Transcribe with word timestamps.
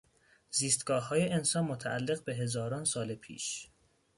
زیستگاههای 0.51 1.29
انسان 1.29 1.65
متعلق 1.65 2.23
به 2.23 2.35
هزاران 2.35 2.85
سال 2.85 3.15
پیش 3.15 3.67